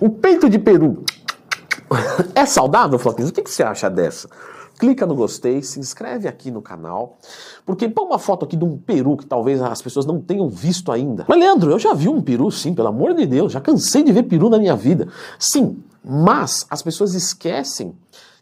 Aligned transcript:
O 0.00 0.08
peito 0.08 0.48
de 0.48 0.58
peru 0.58 1.04
é 2.34 2.46
saudável, 2.46 2.98
Floquinhos? 2.98 3.30
O 3.30 3.32
que, 3.32 3.42
que 3.42 3.50
você 3.50 3.62
acha 3.62 3.90
dessa? 3.90 4.28
clica 4.78 5.04
no 5.04 5.14
gostei, 5.14 5.60
se 5.60 5.80
inscreve 5.80 6.28
aqui 6.28 6.50
no 6.50 6.62
canal, 6.62 7.18
porque 7.66 7.88
põe 7.88 8.04
uma 8.04 8.18
foto 8.18 8.44
aqui 8.44 8.56
de 8.56 8.64
um 8.64 8.78
peru 8.78 9.16
que 9.16 9.26
talvez 9.26 9.60
as 9.60 9.82
pessoas 9.82 10.06
não 10.06 10.20
tenham 10.20 10.48
visto 10.48 10.92
ainda. 10.92 11.24
Mas 11.28 11.38
Leandro, 11.38 11.72
eu 11.72 11.78
já 11.80 11.92
vi 11.92 12.08
um 12.08 12.22
peru 12.22 12.48
sim, 12.50 12.72
pelo 12.72 12.86
amor 12.86 13.12
de 13.12 13.26
Deus, 13.26 13.52
já 13.52 13.60
cansei 13.60 14.04
de 14.04 14.12
ver 14.12 14.22
peru 14.22 14.48
na 14.48 14.56
minha 14.56 14.76
vida. 14.76 15.08
Sim, 15.36 15.82
mas 16.04 16.64
as 16.70 16.80
pessoas 16.80 17.12
esquecem 17.14 17.92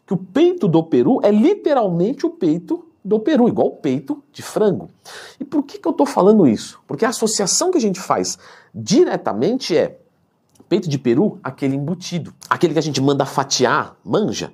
que 0.05 0.13
o 0.13 0.17
peito 0.17 0.67
do 0.67 0.83
peru 0.83 1.19
é 1.23 1.31
literalmente 1.31 2.25
o 2.25 2.29
peito 2.29 2.85
do 3.03 3.19
peru, 3.19 3.47
igual 3.47 3.69
o 3.69 3.77
peito 3.77 4.21
de 4.31 4.43
frango. 4.43 4.91
E 5.39 5.43
por 5.43 5.63
que, 5.63 5.79
que 5.79 5.87
eu 5.87 5.91
estou 5.91 6.05
falando 6.05 6.45
isso? 6.45 6.79
Porque 6.85 7.03
a 7.03 7.09
associação 7.09 7.71
que 7.71 7.77
a 7.77 7.81
gente 7.81 7.99
faz 7.99 8.37
diretamente 8.75 9.75
é 9.75 9.97
peito 10.67 10.89
de 10.89 10.97
peru, 10.97 11.39
aquele 11.43 11.75
embutido, 11.75 12.33
aquele 12.49 12.73
que 12.73 12.79
a 12.79 12.83
gente 12.83 13.01
manda 13.01 13.25
fatiar, 13.25 13.95
manja. 14.03 14.51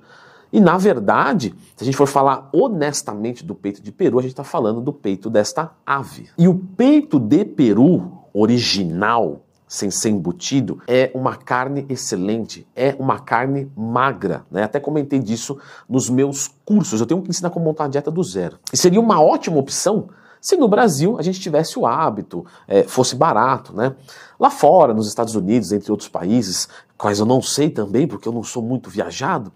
E 0.52 0.60
na 0.60 0.78
verdade, 0.78 1.52
se 1.76 1.82
a 1.82 1.84
gente 1.84 1.96
for 1.96 2.06
falar 2.06 2.48
honestamente 2.52 3.44
do 3.44 3.54
peito 3.54 3.82
de 3.82 3.90
peru, 3.90 4.18
a 4.18 4.22
gente 4.22 4.30
está 4.30 4.44
falando 4.44 4.80
do 4.80 4.92
peito 4.92 5.28
desta 5.28 5.72
ave. 5.84 6.28
E 6.38 6.46
o 6.46 6.54
peito 6.54 7.18
de 7.18 7.44
peru 7.44 8.22
original, 8.32 9.40
sem 9.66 9.90
ser 9.90 10.10
embutido, 10.10 10.80
é 10.86 11.10
uma 11.12 11.34
carne 11.34 11.84
excelente, 11.88 12.66
é 12.76 12.94
uma 13.00 13.18
carne 13.18 13.68
magra. 13.76 14.46
Né? 14.48 14.62
Até 14.62 14.78
comentei 14.78 15.18
disso 15.18 15.58
nos 15.88 16.08
meus 16.08 16.48
cursos. 16.64 17.00
Eu 17.00 17.06
tenho 17.06 17.20
que 17.20 17.30
ensinar 17.30 17.50
como 17.50 17.64
montar 17.64 17.86
a 17.86 17.88
dieta 17.88 18.10
do 18.10 18.22
zero. 18.22 18.58
E 18.72 18.76
seria 18.76 19.00
uma 19.00 19.20
ótima 19.20 19.58
opção 19.58 20.08
se 20.44 20.58
no 20.58 20.68
Brasil 20.68 21.18
a 21.18 21.22
gente 21.22 21.40
tivesse 21.40 21.78
o 21.78 21.86
hábito, 21.86 22.44
é, 22.68 22.82
fosse 22.82 23.16
barato, 23.16 23.74
né? 23.74 23.96
Lá 24.38 24.50
fora, 24.50 24.92
nos 24.92 25.08
Estados 25.08 25.34
Unidos, 25.34 25.72
entre 25.72 25.90
outros 25.90 26.10
países, 26.10 26.68
quais 26.98 27.18
eu 27.18 27.24
não 27.24 27.40
sei 27.40 27.70
também, 27.70 28.06
porque 28.06 28.28
eu 28.28 28.32
não 28.32 28.42
sou 28.42 28.62
muito 28.62 28.90
viajado, 28.90 29.50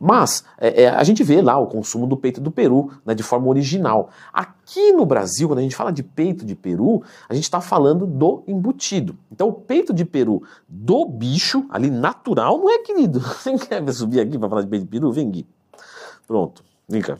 mas 0.00 0.44
é, 0.58 0.82
é, 0.82 0.88
a 0.88 1.04
gente 1.04 1.22
vê 1.22 1.40
lá 1.40 1.56
o 1.56 1.68
consumo 1.68 2.04
do 2.04 2.16
peito 2.16 2.40
do 2.40 2.50
peru 2.50 2.90
né, 3.06 3.14
de 3.14 3.22
forma 3.22 3.46
original. 3.46 4.10
Aqui 4.32 4.90
no 4.90 5.06
Brasil, 5.06 5.46
quando 5.46 5.60
a 5.60 5.62
gente 5.62 5.76
fala 5.76 5.92
de 5.92 6.02
peito 6.02 6.44
de 6.44 6.56
peru, 6.56 7.04
a 7.28 7.34
gente 7.34 7.44
está 7.44 7.60
falando 7.60 8.04
do 8.04 8.42
embutido. 8.48 9.16
Então, 9.30 9.46
o 9.46 9.52
peito 9.52 9.94
de 9.94 10.04
peru 10.04 10.42
do 10.68 11.06
bicho, 11.06 11.64
ali 11.70 11.90
natural, 11.90 12.58
não 12.58 12.68
é 12.68 12.78
querido. 12.78 13.20
Você 13.38 13.56
quer 13.56 13.88
subir 13.92 14.18
aqui 14.18 14.36
para 14.36 14.48
falar 14.48 14.62
de 14.62 14.68
peito 14.68 14.82
de 14.82 14.90
peru? 14.90 15.12
Vem, 15.12 15.30
Gui. 15.30 15.46
Pronto, 16.26 16.64
vem 16.88 17.00
cá. 17.00 17.18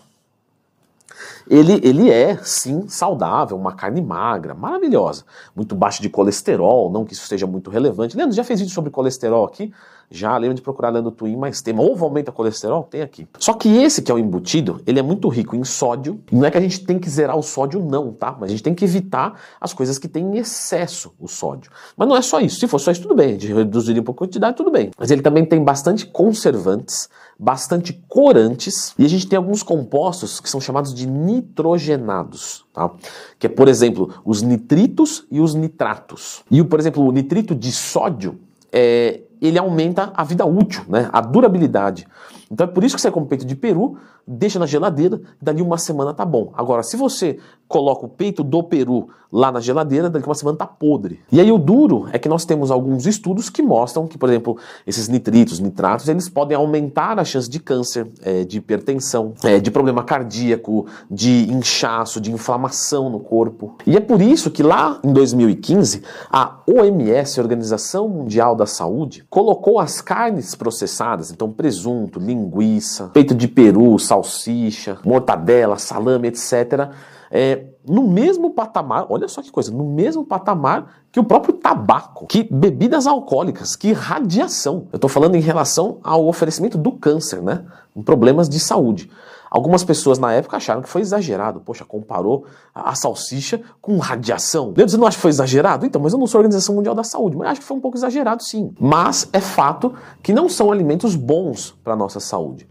Ele, 1.49 1.81
ele 1.83 2.11
é, 2.11 2.39
sim, 2.43 2.89
saudável, 2.89 3.57
uma 3.57 3.73
carne 3.73 4.01
magra, 4.01 4.55
maravilhosa, 4.55 5.25
muito 5.55 5.75
baixa 5.75 6.03
de 6.03 6.09
colesterol, 6.09 6.91
não 6.91 7.05
que 7.05 7.13
isso 7.13 7.27
seja 7.27 7.47
muito 7.47 7.71
relevante. 7.71 8.17
Leandro, 8.17 8.35
já 8.35 8.45
fez 8.45 8.61
vídeo 8.61 8.73
sobre 8.73 8.91
colesterol 8.91 9.45
aqui? 9.45 9.73
Já, 10.11 10.37
lembra 10.37 10.55
de 10.55 10.63
procurar 10.63 10.91
Leandro 10.91 11.11
Twin 11.11 11.37
mais 11.37 11.63
tema. 11.63 11.83
Ovo 11.83 12.05
aumenta 12.05 12.31
colesterol? 12.31 12.85
Tem 12.85 13.03
aqui. 13.03 13.27
Só 13.39 13.55
que 13.55 13.69
esse 13.69 14.03
que 14.03 14.13
é 14.13 14.15
o 14.15 14.19
embutido, 14.19 14.81
ele 14.87 14.99
é 14.99 15.03
muito 15.03 15.29
rico 15.29 15.57
em 15.57 15.65
sódio. 15.65 16.21
Não 16.31 16.45
é 16.45 16.51
que 16.51 16.59
a 16.59 16.61
gente 16.61 16.85
tem 16.85 16.99
que 16.99 17.09
zerar 17.09 17.37
o 17.37 17.43
sódio, 17.43 17.83
não, 17.83 18.13
tá? 18.13 18.37
Mas 18.39 18.51
a 18.51 18.53
gente 18.53 18.63
tem 18.63 18.75
que 18.75 18.85
evitar 18.85 19.41
as 19.61 19.73
coisas 19.73 19.99
que 19.99 20.07
têm 20.07 20.25
em 20.25 20.39
excesso 20.39 21.13
o 21.19 21.27
sódio. 21.27 21.71
Mas 21.97 22.09
não 22.09 22.17
é 22.17 22.23
só 22.23 22.39
isso. 22.41 22.61
Se 22.61 22.69
for 22.69 22.79
só 22.79 22.91
isso, 22.91 23.03
tudo 23.03 23.15
bem. 23.15 23.31
A 23.31 23.33
gente 23.33 23.53
reduziria 23.53 24.01
um 24.01 24.05
pouco 24.05 24.23
a 24.23 24.27
quantidade, 24.27 24.57
tudo 24.57 24.71
bem. 24.71 24.91
Mas 24.97 25.11
ele 25.11 25.23
também 25.23 25.45
tem 25.45 25.63
bastante 25.63 26.07
conservantes, 26.07 27.09
bastante 27.39 27.93
corantes 28.09 28.95
e 28.99 29.05
a 29.05 29.09
gente 29.09 29.27
tem 29.27 29.37
alguns 29.37 29.63
compostos 29.63 30.39
que 30.39 30.49
são 30.49 30.61
chamados 30.61 30.95
de 30.95 31.07
nitrogenados, 31.15 32.65
tá? 32.73 32.91
Que 33.39 33.47
é, 33.47 33.51
por 33.51 33.69
exemplo, 33.69 34.13
os 34.25 34.43
nitritos 34.43 35.27
e 35.31 35.41
os 35.41 35.55
nitratos. 35.55 36.43
E, 36.51 36.63
por 36.63 36.81
exemplo, 36.81 37.07
o 37.07 37.13
nitrito 37.13 37.55
de 37.55 37.71
sódio 37.73 38.39
é, 38.73 39.21
ele 39.41 39.59
aumenta 39.59 40.13
a 40.15 40.25
vida 40.25 40.45
útil, 40.45 40.83
né? 40.89 41.09
a 41.13 41.21
durabilidade. 41.21 42.07
Então 42.51 42.67
é 42.67 42.71
por 42.71 42.83
isso 42.83 42.97
que 42.97 43.01
você 43.01 43.11
compra 43.11 43.31
peito 43.31 43.45
de 43.45 43.55
peru, 43.55 43.99
deixa 44.27 44.59
na 44.59 44.67
geladeira, 44.67 45.21
dali 45.41 45.63
uma 45.63 45.79
semana 45.79 46.15
tá 46.15 46.25
bom. 46.25 46.53
Agora, 46.55 46.83
se 46.83 46.97
você 46.97 47.39
coloca 47.75 48.07
o 48.07 48.09
peito 48.09 48.45
do 48.45 48.63
peru 48.63 49.09
lá 49.35 49.51
na 49.51 49.59
geladeira, 49.59 50.09
daqui 50.09 50.29
uma 50.29 50.35
semana 50.37 50.57
tá 50.57 50.65
podre. 50.65 51.19
E 51.33 51.41
aí 51.41 51.51
o 51.51 51.59
duro 51.59 52.07
é 52.13 52.21
que 52.21 52.29
nós 52.29 52.45
temos 52.45 52.71
alguns 52.71 53.05
estudos 53.05 53.51
que 53.51 53.61
mostram 53.61 54.07
que, 54.07 54.17
por 54.17 54.29
exemplo, 54.29 54.57
esses 54.87 55.09
nitritos, 55.09 55.59
nitratos, 55.59 56.09
eles 56.09 56.29
podem 56.29 56.57
aumentar 56.57 57.19
a 57.19 57.25
chance 57.25 57.51
de 57.51 57.59
câncer, 57.59 58.07
é, 58.23 58.45
de 58.45 58.59
hipertensão, 58.59 59.35
é, 59.43 59.59
de 59.59 59.73
problema 59.73 60.05
cardíaco, 60.05 60.87
de 61.11 61.51
inchaço, 61.51 62.21
de 62.21 62.31
inflamação 62.31 63.11
no 63.11 63.19
corpo. 63.19 63.75
E 63.85 63.97
é 63.97 64.01
por 64.01 64.23
isso 64.23 64.53
que 64.53 64.63
lá 64.63 65.01
em 65.03 65.13
2015, 65.13 66.03
a 66.31 66.61
OMS, 66.69 67.41
a 67.41 67.43
Organização 67.43 68.09
Mundial 68.09 68.55
da 68.55 68.67
Saúde, 68.67 69.25
colocou 69.29 69.81
as 69.81 70.01
carnes 70.01 70.55
processadas, 70.55 71.33
então 71.33 71.51
presunto, 71.51 72.21
linguiça, 72.21 73.11
peito 73.13 73.35
de 73.35 73.49
peru, 73.49 73.99
salsicha, 73.99 74.99
mortadela, 75.05 75.77
salame, 75.77 76.29
etc., 76.29 76.93
é, 77.37 77.65
no 77.85 78.07
mesmo 78.07 78.51
patamar, 78.51 79.07
olha 79.11 79.27
só 79.27 79.43
que 79.43 79.51
coisa, 79.51 79.73
no 79.73 79.85
mesmo 79.85 80.25
patamar 80.25 81.03
que 81.11 81.19
o 81.19 81.25
próprio 81.25 81.55
tabaco, 81.55 82.29
que 82.29 82.45
bebidas 82.49 83.09
alcoólicas, 83.09 83.75
que 83.75 83.93
radiação. 83.93 84.87
Eu 84.93 84.99
estou 84.99 85.11
falando 85.11 85.35
em 85.35 85.41
relação 85.41 85.99
ao 86.05 86.29
oferecimento 86.29 86.79
do 86.79 86.93
câncer, 86.93 87.43
né? 87.43 87.65
Em 87.97 88.03
problemas 88.03 88.49
de 88.49 88.61
saúde. 88.61 89.11
Algumas 89.51 89.83
pessoas 89.83 90.17
na 90.17 90.33
época 90.33 90.57
acharam 90.57 90.81
que 90.81 90.89
foi 90.89 91.01
exagerado. 91.01 91.61
Poxa, 91.61 91.85
comparou 91.85 92.47
a 92.73 92.95
salsicha 92.95 93.61
com 93.83 93.99
radiação. 93.99 94.67
Leandro, 94.67 94.91
você 94.91 94.97
não 94.97 95.07
acha 95.07 95.17
que 95.17 95.23
foi 95.23 95.31
exagerado? 95.31 95.85
Então, 95.85 96.01
mas 96.01 96.13
eu 96.13 96.19
não 96.21 96.29
sou 96.29 96.39
a 96.39 96.41
Organização 96.41 96.77
Mundial 96.77 96.95
da 96.95 97.05
Saúde, 97.05 97.37
mas 97.37 97.49
acho 97.49 97.61
que 97.61 97.67
foi 97.67 97.77
um 97.77 97.81
pouco 97.81 97.97
exagerado 97.97 98.45
sim. 98.45 98.73
Mas 98.79 99.29
é 99.33 99.41
fato 99.41 99.93
que 100.23 100.33
não 100.33 100.49
são 100.49 100.71
alimentos 100.71 101.17
bons 101.17 101.77
para 101.83 101.95
a 101.95 101.97
nossa 101.97 102.21
saúde. 102.21 102.69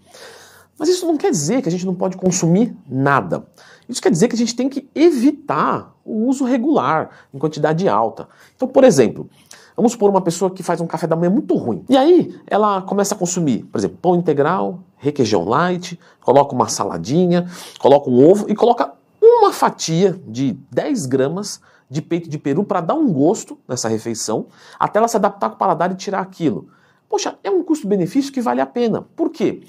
Mas 0.78 0.90
isso 0.90 1.06
não 1.06 1.18
quer 1.18 1.32
dizer 1.32 1.62
que 1.62 1.70
a 1.70 1.72
gente 1.72 1.86
não 1.86 1.94
pode 1.94 2.18
consumir 2.18 2.76
nada. 2.90 3.46
Isso 3.88 4.02
quer 4.02 4.10
dizer 4.10 4.28
que 4.28 4.36
a 4.36 4.38
gente 4.38 4.56
tem 4.56 4.70
que 4.70 4.90
evitar 4.96 5.94
o 6.04 6.28
uso 6.28 6.44
regular, 6.44 7.10
em 7.34 7.38
quantidade 7.38 7.88
alta. 7.88 8.28
Então, 8.56 8.68
por 8.68 8.84
exemplo, 8.84 9.30
vamos 9.76 9.92
supor 9.92 10.10
uma 10.10 10.22
pessoa 10.22 10.52
que 10.52 10.64
faz 10.64 10.82
um 10.82 10.88
café 10.88 11.08
da 11.08 11.16
manhã 11.16 11.30
muito 11.30 11.56
ruim. 11.56 11.84
E 11.88 11.96
aí 11.96 12.36
ela 12.48 12.82
começa 12.82 13.16
a 13.16 13.18
consumir, 13.18 13.64
por 13.66 13.78
exemplo, 13.78 13.98
pão 14.02 14.16
integral, 14.16 14.80
requeijão 14.98 15.46
light, 15.46 16.00
coloca 16.22 16.56
uma 16.56 16.68
saladinha, 16.68 17.48
coloca 17.80 18.10
um 18.10 18.30
ovo 18.30 18.50
e 18.50 18.56
coloca 18.56 18.94
uma 19.22 19.52
fatia 19.54 20.20
de 20.28 20.58
10 20.72 21.06
gramas 21.06 21.62
de 21.90 22.02
peito 22.02 22.30
de 22.30 22.38
peru 22.38 22.64
para 22.64 22.82
dar 22.82 22.96
um 22.96 23.12
gosto 23.12 23.58
nessa 23.68 23.88
refeição, 23.88 24.48
até 24.80 24.98
ela 24.98 25.08
se 25.08 25.16
adaptar 25.16 25.50
com 25.50 25.56
o 25.56 25.60
paladar 25.60 25.92
e 25.92 25.96
tirar 25.96 26.20
aquilo. 26.20 26.68
Poxa, 27.08 27.38
é 27.44 27.52
um 27.52 27.64
custo-benefício 27.64 28.34
que 28.34 28.42
vale 28.42 28.60
a 28.60 28.66
pena. 28.66 29.04
Por 29.16 29.30
quê? 29.30 29.62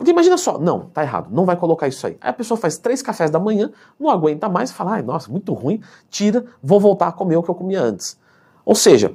Porque 0.00 0.12
imagina 0.12 0.38
só, 0.38 0.58
não, 0.58 0.86
tá 0.86 1.02
errado, 1.02 1.28
não 1.30 1.44
vai 1.44 1.56
colocar 1.56 1.86
isso 1.86 2.06
aí. 2.06 2.16
Aí 2.22 2.30
a 2.30 2.32
pessoa 2.32 2.56
faz 2.56 2.78
três 2.78 3.02
cafés 3.02 3.30
da 3.30 3.38
manhã, 3.38 3.70
não 3.98 4.08
aguenta 4.08 4.48
mais, 4.48 4.72
fala, 4.72 4.92
ai, 4.92 5.02
nossa, 5.02 5.30
muito 5.30 5.52
ruim, 5.52 5.82
tira, 6.08 6.42
vou 6.62 6.80
voltar 6.80 7.08
a 7.08 7.12
comer 7.12 7.36
o 7.36 7.42
que 7.42 7.50
eu 7.50 7.54
comia 7.54 7.82
antes. 7.82 8.18
Ou 8.64 8.74
seja, 8.74 9.14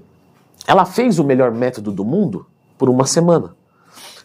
ela 0.67 0.85
fez 0.85 1.17
o 1.17 1.23
melhor 1.23 1.51
método 1.51 1.91
do 1.91 2.05
mundo 2.05 2.45
por 2.77 2.87
uma 2.87 3.07
semana. 3.07 3.55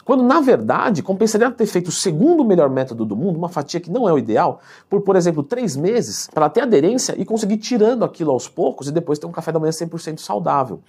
Quando, 0.05 0.23
na 0.23 0.41
verdade, 0.41 1.03
compensaria 1.03 1.51
ter 1.51 1.67
feito 1.67 1.89
o 1.89 1.93
segundo 1.93 2.45
melhor 2.45 2.71
método 2.71 3.05
do 3.05 3.17
mundo, 3.17 3.37
uma 3.37 3.49
fatia 3.49 3.81
que 3.81 3.91
não 3.91 4.09
é 4.09 4.13
o 4.13 4.19
ideal, 4.19 4.61
por, 4.89 5.03
por 5.03 5.17
exemplo, 5.17 5.43
três 5.43 5.77
meses, 5.77 6.29
para 6.33 6.49
ter 6.49 6.63
aderência 6.63 7.15
e 7.19 7.25
conseguir 7.25 7.59
tirando 7.59 8.05
aquilo 8.05 8.31
aos 8.31 8.49
poucos 8.49 8.89
e 8.89 8.93
depois 8.93 9.19
ter 9.19 9.27
um 9.27 9.33
café 9.33 9.53
da 9.53 9.59
manhã 9.59 9.71
100% 9.71 10.19
saudável. 10.19 10.81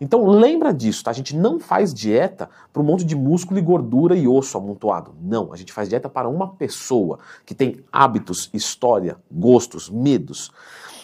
Então, 0.00 0.26
lembra 0.26 0.72
disso, 0.72 1.04
tá? 1.04 1.10
A 1.10 1.14
gente 1.14 1.36
não 1.36 1.58
faz 1.58 1.92
dieta 1.92 2.48
para 2.72 2.82
um 2.82 2.84
monte 2.84 3.04
de 3.04 3.16
músculo 3.16 3.58
e 3.58 3.62
gordura 3.62 4.16
e 4.16 4.26
osso 4.28 4.56
amontoado. 4.56 5.14
Não, 5.20 5.52
a 5.52 5.56
gente 5.56 5.72
faz 5.72 5.88
dieta 5.88 6.08
para 6.08 6.28
uma 6.28 6.48
pessoa 6.48 7.18
que 7.44 7.54
tem 7.54 7.84
hábitos, 7.92 8.50
história, 8.52 9.16
gostos, 9.30 9.90
medos. 9.90 10.52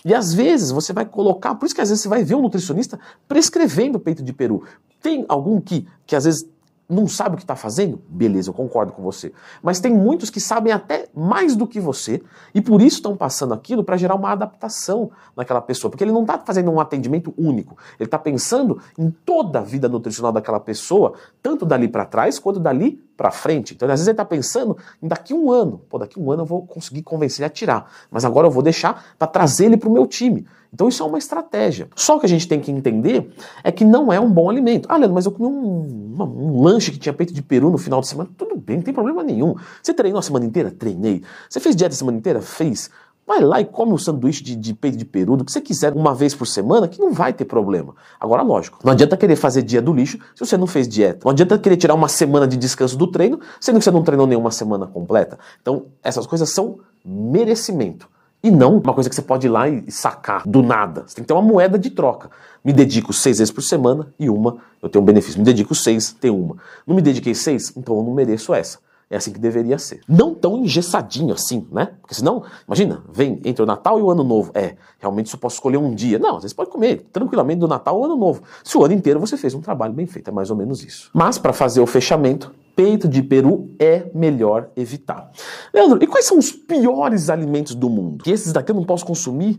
E 0.04 0.15
às 0.15 0.33
vezes 0.33 0.71
você 0.71 0.93
vai 0.93 1.04
colocar, 1.04 1.56
por 1.56 1.66
isso 1.66 1.75
que 1.75 1.81
às 1.81 1.88
vezes 1.88 2.03
você 2.03 2.09
vai 2.09 2.22
ver 2.22 2.37
um 2.37 2.43
nutricionista 2.43 2.98
prescrevendo 3.27 3.98
peito 3.98 4.22
de 4.22 4.33
peru. 4.33 4.62
Tem 5.03 5.24
algum 5.28 5.60
que, 5.60 5.84
que 6.07 6.15
às 6.15 6.24
vezes 6.24 6.48
não 6.88 7.09
sabe 7.09 7.34
o 7.34 7.36
que 7.36 7.42
está 7.42 7.56
fazendo? 7.56 8.00
Beleza, 8.09 8.50
eu 8.50 8.54
concordo 8.54 8.92
com 8.92 9.03
você. 9.03 9.33
Mas 9.62 9.80
tem 9.80 9.92
muitos 9.92 10.30
que 10.30 10.41
sabem 10.41 10.72
até 10.72 11.09
mais 11.15 11.56
do 11.56 11.66
que 11.66 11.80
você 11.80 12.22
e 12.54 12.60
por 12.60 12.80
isso 12.80 12.97
estão 12.98 13.16
passando 13.16 13.53
aquilo 13.53 13.83
para 13.83 13.97
gerar 13.97 14.15
uma 14.15 14.30
adaptação 14.30 15.10
naquela 15.36 15.60
pessoa. 15.60 15.91
Porque 15.91 16.04
ele 16.04 16.12
não 16.12 16.22
está 16.22 16.38
fazendo 16.38 16.71
um 16.71 16.78
atendimento 16.78 17.34
único. 17.36 17.77
Ele 17.98 18.06
está 18.06 18.18
pensando 18.18 18.80
em 18.97 19.10
toda 19.10 19.59
a 19.59 19.62
vida 19.62 19.88
nutricional 19.88 20.33
daquela 20.33 20.60
pessoa, 20.60 21.15
tanto 21.42 21.66
dali 21.66 21.88
para 21.88 22.04
trás 22.04 22.38
quanto 22.38 22.60
dali 22.60 23.03
para 23.16 23.30
frente. 23.30 23.74
Então, 23.74 23.86
às 23.88 23.94
vezes 23.94 24.06
ele 24.06 24.12
está 24.12 24.24
pensando 24.24 24.77
em 25.03 25.09
daqui 25.09 25.34
um 25.34 25.50
ano. 25.50 25.80
Pô, 25.88 25.98
daqui 25.98 26.21
um 26.21 26.30
ano 26.30 26.42
eu 26.42 26.47
vou 26.47 26.66
conseguir 26.66 27.03
convencer 27.03 27.41
ele 27.41 27.47
a 27.47 27.50
tirar. 27.50 27.91
Mas 28.10 28.24
agora 28.24 28.47
eu 28.47 28.50
vou 28.50 28.62
deixar 28.62 29.06
para 29.18 29.27
trazer 29.27 29.66
ele 29.66 29.77
para 29.77 29.88
o 29.88 29.92
meu 29.92 30.06
time. 30.06 30.47
Então 30.76 30.88
isso 30.88 31.02
é 31.02 31.06
uma 31.06 31.16
estratégia. 31.16 31.88
Só 31.96 32.18
que 32.18 32.26
a 32.26 32.28
gente 32.28 32.46
tem 32.46 32.60
que 32.60 32.70
entender 32.70 33.32
é 33.64 33.72
que 33.72 33.82
não 33.82 34.12
é 34.12 34.20
um 34.20 34.30
bom 34.30 34.50
alimento. 34.50 34.86
Ah, 34.90 34.98
Leandro, 34.98 35.14
mas 35.14 35.24
eu 35.24 35.32
comi 35.32 35.48
um, 35.48 36.12
um, 36.18 36.22
um 36.22 36.62
lanche 36.62 36.92
que 36.92 36.98
tinha 36.98 37.14
peito 37.14 37.32
de 37.32 37.40
peru 37.40 37.70
no 37.70 37.78
final 37.78 38.02
de 38.02 38.06
semana. 38.06 38.28
Tudo 38.36 38.56
bem, 38.58 38.76
não 38.76 38.82
tem 38.82 38.92
problema 38.92 39.22
nenhum. 39.22 39.54
Você 39.82 39.94
treinou 39.94 40.18
a 40.18 40.22
semana 40.22 40.44
inteira? 40.44 40.70
Treinei. 40.70 41.22
Você 41.48 41.60
fez 41.60 41.74
dieta 41.74 41.94
a 41.94 41.96
semana 41.96 42.18
inteira? 42.18 42.42
Fez. 42.42 42.90
Vai 43.26 43.40
lá 43.40 43.58
e 43.58 43.64
come 43.64 43.90
um 43.94 43.96
sanduíche 43.96 44.44
de, 44.44 44.54
de 44.54 44.74
peito 44.74 44.98
de 44.98 45.06
peru, 45.06 45.34
do 45.34 45.46
que 45.46 45.50
você 45.50 45.62
quiser, 45.62 45.94
uma 45.94 46.14
vez 46.14 46.34
por 46.34 46.46
semana, 46.46 46.86
que 46.86 47.00
não 47.00 47.10
vai 47.10 47.32
ter 47.32 47.46
problema. 47.46 47.94
Agora, 48.20 48.42
lógico, 48.42 48.78
não 48.84 48.92
adianta 48.92 49.16
querer 49.16 49.34
fazer 49.34 49.62
dia 49.62 49.80
do 49.80 49.94
lixo 49.94 50.18
se 50.34 50.44
você 50.44 50.58
não 50.58 50.66
fez 50.66 50.86
dieta. 50.86 51.20
Não 51.24 51.30
adianta 51.30 51.58
querer 51.58 51.78
tirar 51.78 51.94
uma 51.94 52.06
semana 52.06 52.46
de 52.46 52.58
descanso 52.58 52.98
do 52.98 53.06
treino, 53.06 53.40
sendo 53.58 53.78
que 53.78 53.84
você 53.84 53.90
não 53.90 54.02
treinou 54.02 54.26
nenhuma 54.26 54.50
semana 54.50 54.86
completa. 54.86 55.38
Então, 55.62 55.86
essas 56.04 56.26
coisas 56.26 56.50
são 56.50 56.80
merecimento. 57.02 58.08
E 58.47 58.51
não 58.51 58.78
uma 58.78 58.95
coisa 58.95 59.10
que 59.10 59.16
você 59.16 59.22
pode 59.22 59.48
ir 59.48 59.51
lá 59.51 59.69
e 59.69 59.91
sacar 59.91 60.47
do 60.47 60.63
nada. 60.63 61.03
Você 61.04 61.16
tem 61.16 61.25
que 61.25 61.27
ter 61.27 61.34
uma 61.34 61.43
moeda 61.43 61.77
de 61.77 61.91
troca. 61.91 62.31
Me 62.65 62.72
dedico 62.72 63.13
seis 63.13 63.39
vezes 63.39 63.53
por 63.53 63.60
semana 63.60 64.15
e 64.21 64.31
uma 64.31 64.59
eu 64.81 64.89
tenho 64.89 65.03
um 65.03 65.04
benefício. 65.04 65.41
Me 65.41 65.45
dedico 65.45 65.75
seis, 65.75 66.13
tenho 66.13 66.41
uma. 66.41 66.57
Não 66.87 66.95
me 66.95 67.03
dediquei 67.03 67.34
seis, 67.34 67.72
então 67.77 67.97
eu 67.97 68.04
não 68.04 68.15
mereço 68.15 68.54
essa. 68.54 68.78
É 69.10 69.16
assim 69.16 69.33
que 69.33 69.41
deveria 69.41 69.78
ser. 69.78 70.01
Não 70.09 70.33
tão 70.33 70.59
engessadinho 70.59 71.34
assim, 71.34 71.66
né? 71.72 71.91
Porque 72.01 72.15
senão, 72.15 72.45
imagina, 72.69 73.03
vem 73.13 73.41
entre 73.45 73.65
o 73.65 73.66
Natal 73.66 73.98
e 73.98 74.03
o 74.03 74.13
Ano 74.13 74.22
Novo. 74.22 74.53
É, 74.54 74.77
realmente 75.01 75.28
só 75.28 75.37
posso 75.37 75.57
escolher 75.57 75.78
um 75.78 75.93
dia. 75.93 76.16
Não, 76.16 76.41
você 76.41 76.54
pode 76.54 76.71
comer 76.71 77.04
tranquilamente 77.13 77.59
do 77.59 77.66
Natal 77.66 77.97
ao 77.97 78.04
Ano 78.04 78.16
Novo. 78.16 78.43
Se 78.63 78.78
o 78.78 78.84
ano 78.84 78.95
inteiro 78.95 79.19
você 79.19 79.37
fez 79.37 79.54
um 79.54 79.60
trabalho 79.60 79.93
bem 79.93 80.07
feito, 80.07 80.31
é 80.31 80.33
mais 80.33 80.53
ou 80.53 80.57
menos 80.57 80.84
isso. 80.84 81.10
Mas 81.13 81.37
para 81.37 81.53
fazer 81.53 81.81
o 81.81 81.87
fechamento, 81.87 82.54
peito 82.76 83.08
de 83.08 83.22
peru 83.22 83.74
é 83.78 84.08
melhor 84.14 84.68
evitar. 84.76 85.32
Leandro, 85.72 85.98
e 86.02 86.06
quais 86.06 86.26
são 86.26 86.38
os 86.38 86.52
piores 86.52 87.30
alimentos 87.30 87.74
do 87.74 87.88
mundo? 87.88 88.22
Que 88.22 88.30
esses 88.30 88.52
daqui 88.52 88.70
eu 88.70 88.76
não 88.76 88.84
posso 88.84 89.04
consumir? 89.04 89.58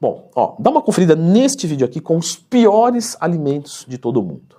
Bom, 0.00 0.30
ó, 0.34 0.56
dá 0.58 0.70
uma 0.70 0.80
conferida 0.80 1.14
neste 1.14 1.66
vídeo 1.66 1.84
aqui 1.84 2.00
com 2.00 2.16
os 2.16 2.34
piores 2.34 3.16
alimentos 3.20 3.84
de 3.86 3.98
todo 3.98 4.22
mundo. 4.22 4.56